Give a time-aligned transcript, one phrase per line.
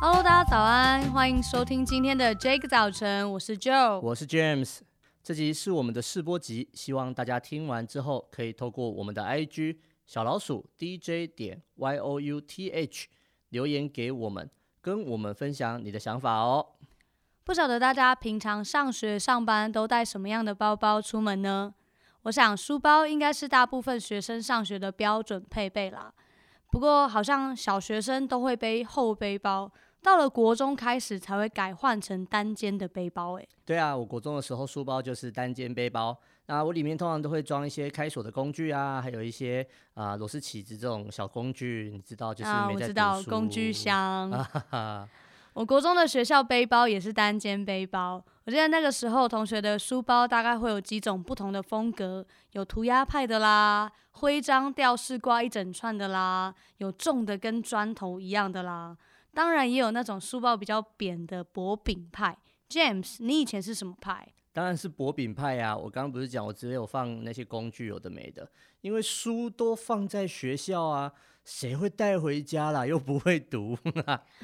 [0.00, 4.78] Hello，大家早安，欢迎收听今天的 Jake 早晨，我是 Joe，我是 James。
[5.24, 13.06] 这集是我们的试播集，希望大家听完之后可以透过我们的 IG 小老鼠 DJ 点 YOUTH
[13.48, 14.48] 留言给我们，
[14.80, 16.64] 跟我们分享你的想法哦。
[17.42, 21.74] 不晓得大家平常上学上班都带什么样的包包出门呢？
[22.22, 26.14] 我想书包应该是大部分学生上学的标准配备啦。
[26.70, 33.38] 不过好像小学生都会背厚背包，到了国中开始才会改换成单肩的背包。
[33.38, 36.16] 哎，对啊，我国中的时候书包就是单肩背包，
[36.46, 42.50] 那我里面通常都会装一些开锁的工具啊，还有一些啊螺丝起子这种小工具，你知道就是。
[42.50, 44.30] 啊，我知道工具箱。
[45.54, 48.22] 我国中的学校背包也是单肩背包。
[48.44, 58.96] 我记得那个时候同学的书包大概会有几种不同的风格，有涂鸦派的啦，徽章吊饰挂一整串的啦，有重的跟砖头一样的啦。
[59.38, 62.36] 当然也有那种书包比较扁的薄饼派。
[62.68, 64.26] James，你以前是什么派？
[64.52, 65.76] 当然是薄饼派呀。
[65.76, 68.50] 我刚刚不是讲我只有放那些工具有的没的，
[68.80, 71.12] 因为书都放在学校啊，
[71.44, 72.84] 谁会带回家啦？
[72.84, 73.78] 又不会读。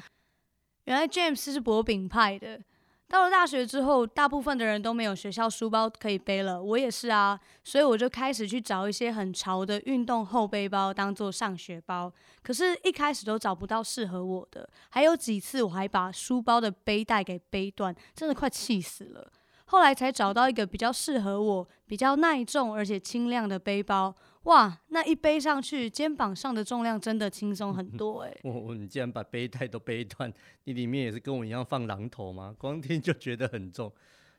[0.85, 2.61] 原来 James 是薄饼派的。
[3.07, 12.11] 到了大学之后，大部分的人都没有学校书包可以背了，我也是啊，所以我就开始去找一些很潮的运动后背包当做上学包。
[12.41, 19.31] 可是，一开始都找不到适合我的，还有几次我还把书包的背带给背断，真的快气死了。
[19.65, 24.15] 后来才找到一个比较适合我、比较耐重而且轻量的背包。
[24.43, 28.31] 哇，那一背上去，肩膀上的重量真的轻松很多哎！
[28.45, 30.31] 哦，你竟然把背带都背断，
[30.65, 32.53] 你里面也是跟我一样放榔头吗？
[32.59, 33.91] 光听就觉得很重。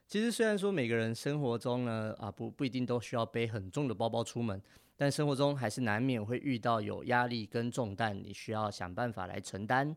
[0.07, 4.63] 其实虽然说每个人生活中呢，啊不不一定都需要背很重的包包出门，
[4.97, 9.97] 但生活中还是难免会遇到有压力跟重担，你需要想办法来承担。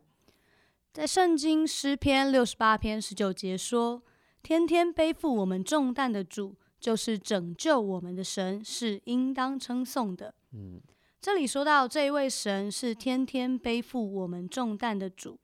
[0.91, 4.01] 在圣经诗篇六十八篇十九节说
[4.41, 10.33] ：“天天背负我们重担的主。”就是拯救我们的神是应当称颂的。
[10.53, 10.79] 嗯，
[11.19, 15.37] 这里说到这一位神是天天背负我们重担的主，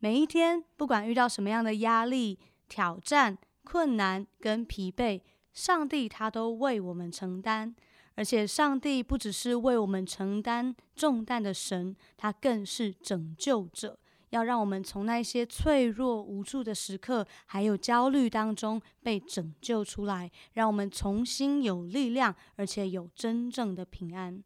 [0.00, 5.20] 每一天不管遇到什么样的压力、挑战、困难跟疲惫，
[5.52, 7.72] 上帝他都为我们承担。
[8.16, 13.96] 而且上帝不只是为我们承担重担的神，他更是拯救者。
[14.30, 24.42] 要让我们从那些脆弱无助的时刻，还有焦虑当中被拯救出来，让我们重新有力量，而且有真正的平安。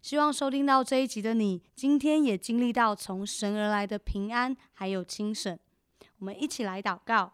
[0.00, 5.58] 希望收听到这一集的你，今天也经历到从神而来的平安，还有精神。
[6.18, 7.32] 我们一起来祷告，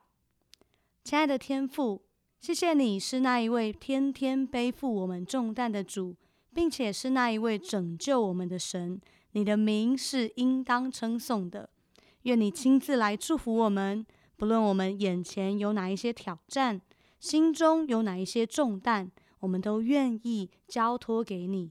[1.03, 2.03] 亲爱的天父，
[2.41, 6.15] 谢谢你是那一位天天背负我们重担的主，
[6.55, 9.01] 并且是那一位拯救我们的神。
[9.33, 11.71] 你的名是应当称颂的，
[12.23, 14.05] 愿你亲自来祝福我们。
[14.37, 16.81] 不论我们眼前有哪一些挑战，
[17.19, 19.11] 心中有哪一些重担，
[19.41, 21.71] 我们都愿意交托给你。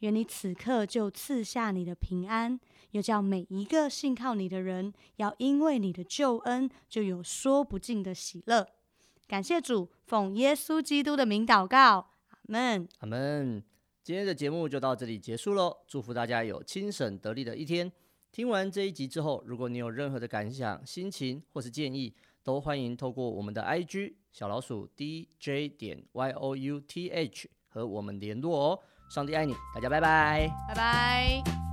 [0.00, 2.58] 愿你此刻就赐下你的平安，
[2.92, 8.66] 又叫每一个信靠你的人，要因为你的救恩，就有说不尽的喜乐。
[9.26, 13.62] 感谢主，奉耶稣基督的名祷告，阿门，阿门。
[14.08, 17.92] 今天的节目就到这里结束喽，祝福大家有清省得力的一天。
[18.32, 28.80] 听完这一集之后，如果你有任何的感想、心情或是建议，都欢迎透过我们的 IG 小老鼠 DJ 点 YOUTH 和我们联络哦。
[29.10, 31.67] 上帝爱你，大家拜拜，拜拜。